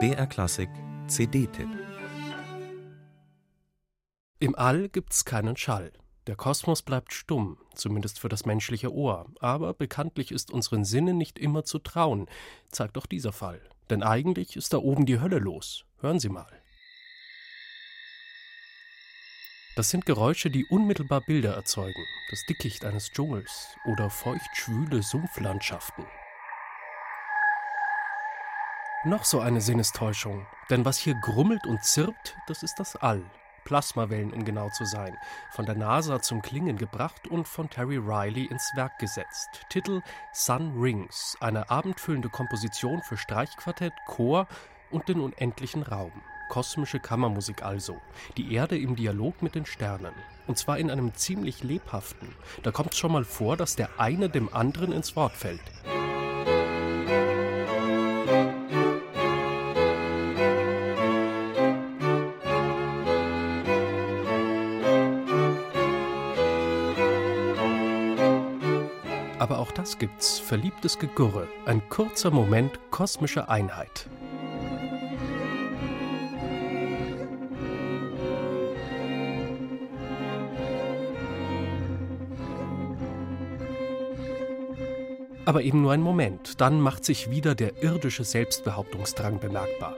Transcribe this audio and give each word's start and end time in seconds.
BR 0.00 0.26
Klassik 0.26 0.68
CD-Tipp 1.06 1.68
Im 4.40 4.56
All 4.56 4.88
gibt's 4.88 5.24
keinen 5.24 5.56
Schall. 5.56 5.92
Der 6.26 6.34
Kosmos 6.34 6.82
bleibt 6.82 7.12
stumm, 7.12 7.56
zumindest 7.72 8.18
für 8.18 8.28
das 8.28 8.46
menschliche 8.46 8.92
Ohr. 8.92 9.26
Aber 9.38 9.74
bekanntlich 9.74 10.32
ist 10.32 10.50
unseren 10.50 10.84
Sinnen 10.84 11.16
nicht 11.16 11.38
immer 11.38 11.64
zu 11.64 11.78
trauen, 11.78 12.26
zeigt 12.72 12.98
auch 12.98 13.06
dieser 13.06 13.32
Fall. 13.32 13.62
Denn 13.90 14.02
eigentlich 14.02 14.56
ist 14.56 14.72
da 14.72 14.78
oben 14.78 15.06
die 15.06 15.20
Hölle 15.20 15.38
los. 15.38 15.84
Hören 16.00 16.18
Sie 16.18 16.30
mal. 16.30 16.50
Das 19.76 19.90
sind 19.90 20.04
Geräusche, 20.04 20.50
die 20.50 20.66
unmittelbar 20.66 21.20
Bilder 21.20 21.54
erzeugen. 21.54 22.04
Das 22.30 22.44
Dickicht 22.48 22.84
eines 22.84 23.12
Dschungels 23.12 23.76
oder 23.84 24.10
feuchtschwüle 24.10 25.00
Sumpflandschaften. 25.00 26.04
Noch 29.06 29.24
so 29.24 29.40
eine 29.40 29.60
Sinnestäuschung, 29.60 30.46
denn 30.70 30.86
was 30.86 30.96
hier 30.96 31.14
grummelt 31.14 31.66
und 31.66 31.84
zirpt, 31.84 32.36
das 32.46 32.62
ist 32.62 32.76
das 32.78 32.96
All. 32.96 33.22
Plasmawellen, 33.64 34.32
um 34.32 34.46
genau 34.46 34.70
zu 34.70 34.86
sein, 34.86 35.14
von 35.50 35.66
der 35.66 35.74
NASA 35.74 36.22
zum 36.22 36.40
Klingen 36.40 36.78
gebracht 36.78 37.28
und 37.28 37.46
von 37.46 37.68
Terry 37.68 37.98
Riley 37.98 38.46
ins 38.46 38.72
Werk 38.76 38.98
gesetzt. 38.98 39.66
Titel 39.68 40.00
Sun 40.32 40.80
Rings, 40.80 41.36
eine 41.40 41.68
abendfüllende 41.68 42.30
Komposition 42.30 43.02
für 43.02 43.18
Streichquartett, 43.18 43.92
Chor 44.06 44.48
und 44.90 45.06
den 45.06 45.20
unendlichen 45.20 45.82
Raum. 45.82 46.22
Kosmische 46.48 46.98
Kammermusik 46.98 47.62
also. 47.62 48.00
Die 48.38 48.54
Erde 48.54 48.78
im 48.78 48.96
Dialog 48.96 49.42
mit 49.42 49.54
den 49.54 49.66
Sternen. 49.66 50.14
Und 50.46 50.56
zwar 50.56 50.78
in 50.78 50.90
einem 50.90 51.12
ziemlich 51.14 51.62
lebhaften. 51.62 52.34
Da 52.62 52.70
kommt 52.70 52.92
es 52.92 52.98
schon 52.98 53.12
mal 53.12 53.24
vor, 53.24 53.58
dass 53.58 53.76
der 53.76 54.00
eine 54.00 54.30
dem 54.30 54.52
anderen 54.52 54.92
ins 54.92 55.14
Wort 55.14 55.32
fällt. 55.32 55.73
Aber 69.44 69.58
auch 69.58 69.72
das 69.72 69.98
gibt's, 69.98 70.38
verliebtes 70.38 70.98
Gegurre, 70.98 71.48
ein 71.66 71.86
kurzer 71.90 72.30
Moment 72.30 72.80
kosmischer 72.90 73.50
Einheit. 73.50 74.08
Aber 85.44 85.60
eben 85.60 85.82
nur 85.82 85.92
ein 85.92 86.00
Moment, 86.00 86.62
dann 86.62 86.80
macht 86.80 87.04
sich 87.04 87.30
wieder 87.30 87.54
der 87.54 87.82
irdische 87.82 88.24
Selbstbehauptungsdrang 88.24 89.40
bemerkbar. 89.40 89.94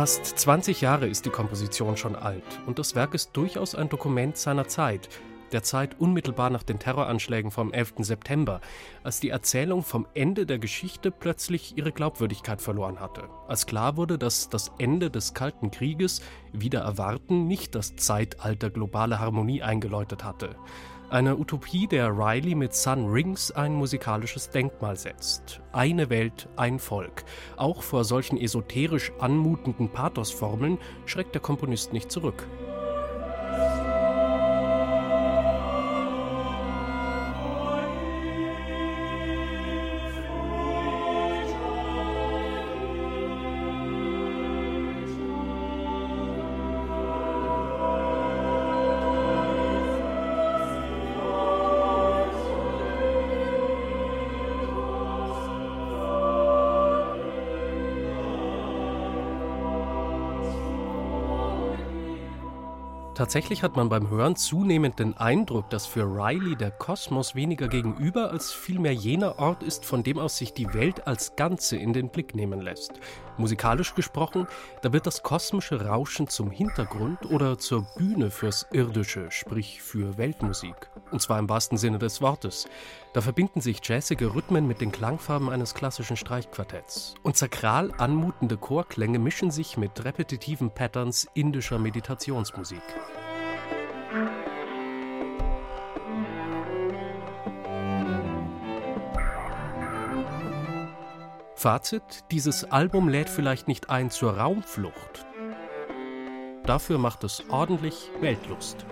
Fast 0.00 0.24
20 0.24 0.80
Jahre 0.80 1.06
ist 1.06 1.26
die 1.26 1.30
Komposition 1.30 1.98
schon 1.98 2.16
alt 2.16 2.42
und 2.64 2.78
das 2.78 2.94
Werk 2.94 3.12
ist 3.12 3.32
durchaus 3.34 3.74
ein 3.74 3.90
Dokument 3.90 4.34
seiner 4.38 4.66
Zeit, 4.66 5.10
der 5.52 5.62
Zeit 5.62 6.00
unmittelbar 6.00 6.48
nach 6.48 6.62
den 6.62 6.78
Terroranschlägen 6.78 7.50
vom 7.50 7.70
11. 7.70 7.96
September, 7.98 8.62
als 9.04 9.20
die 9.20 9.28
Erzählung 9.28 9.82
vom 9.82 10.06
Ende 10.14 10.46
der 10.46 10.58
Geschichte 10.58 11.10
plötzlich 11.10 11.76
ihre 11.76 11.92
Glaubwürdigkeit 11.92 12.62
verloren 12.62 12.98
hatte, 12.98 13.28
als 13.46 13.66
klar 13.66 13.98
wurde, 13.98 14.16
dass 14.16 14.48
das 14.48 14.72
Ende 14.78 15.10
des 15.10 15.34
Kalten 15.34 15.70
Krieges 15.70 16.22
wieder 16.54 16.80
erwarten 16.80 17.46
nicht 17.46 17.74
das 17.74 17.94
Zeitalter 17.96 18.70
globale 18.70 19.18
Harmonie 19.18 19.62
eingeläutet 19.62 20.24
hatte, 20.24 20.56
eine 21.10 21.36
Utopie, 21.36 21.86
der 21.86 22.16
Riley 22.16 22.54
mit 22.54 22.74
Sun 22.74 23.10
Rings 23.10 23.50
ein 23.50 23.74
musikalisches 23.74 24.50
Denkmal 24.50 24.96
setzt. 24.96 25.60
Eine 25.72 26.08
Welt, 26.08 26.48
ein 26.56 26.78
Volk. 26.78 27.24
Auch 27.56 27.82
vor 27.82 28.04
solchen 28.04 28.38
esoterisch 28.38 29.12
anmutenden 29.18 29.88
Pathosformeln 29.88 30.78
schreckt 31.06 31.34
der 31.34 31.42
Komponist 31.42 31.92
nicht 31.92 32.12
zurück. 32.12 32.46
Tatsächlich 63.20 63.62
hat 63.62 63.76
man 63.76 63.90
beim 63.90 64.08
Hören 64.08 64.34
zunehmend 64.34 64.98
den 64.98 65.14
Eindruck, 65.14 65.68
dass 65.68 65.84
für 65.84 66.04
Riley 66.04 66.56
der 66.56 66.70
Kosmos 66.70 67.34
weniger 67.34 67.68
gegenüber 67.68 68.30
als 68.30 68.50
vielmehr 68.50 68.94
jener 68.94 69.38
Ort 69.38 69.62
ist, 69.62 69.84
von 69.84 70.02
dem 70.02 70.18
aus 70.18 70.38
sich 70.38 70.54
die 70.54 70.72
Welt 70.72 71.06
als 71.06 71.36
Ganze 71.36 71.76
in 71.76 71.92
den 71.92 72.08
Blick 72.08 72.34
nehmen 72.34 72.62
lässt. 72.62 72.98
Musikalisch 73.40 73.94
gesprochen, 73.94 74.46
da 74.82 74.92
wird 74.92 75.06
das 75.06 75.22
kosmische 75.22 75.84
Rauschen 75.86 76.28
zum 76.28 76.50
Hintergrund 76.50 77.26
oder 77.26 77.58
zur 77.58 77.86
Bühne 77.96 78.30
fürs 78.30 78.66
Irdische, 78.72 79.30
sprich 79.30 79.82
für 79.82 80.16
Weltmusik. 80.18 80.90
Und 81.10 81.20
zwar 81.20 81.38
im 81.38 81.48
wahrsten 81.48 81.78
Sinne 81.78 81.98
des 81.98 82.20
Wortes. 82.20 82.68
Da 83.12 83.20
verbinden 83.20 83.60
sich 83.60 83.80
jazzige 83.82 84.34
Rhythmen 84.34 84.66
mit 84.66 84.80
den 84.80 84.92
Klangfarben 84.92 85.50
eines 85.50 85.74
klassischen 85.74 86.16
Streichquartetts. 86.16 87.14
Und 87.22 87.36
sakral 87.36 87.92
anmutende 87.98 88.56
Chorklänge 88.56 89.18
mischen 89.18 89.50
sich 89.50 89.76
mit 89.76 90.04
repetitiven 90.04 90.70
Patterns 90.70 91.26
indischer 91.34 91.78
Meditationsmusik. 91.78 92.82
Fazit: 101.60 102.24
Dieses 102.30 102.64
Album 102.64 103.10
lädt 103.10 103.28
vielleicht 103.28 103.68
nicht 103.68 103.90
ein 103.90 104.10
zur 104.10 104.38
Raumflucht. 104.38 105.26
Dafür 106.64 106.96
macht 106.96 107.22
es 107.22 107.44
ordentlich 107.50 108.10
Weltlust. 108.18 108.86